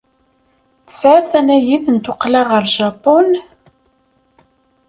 Tesɛiḍ 0.87 1.25
tanagit 1.31 1.85
n 1.89 1.97
tuqqla 1.99 2.41
ɣer 2.49 2.63
Japun? 2.75 3.29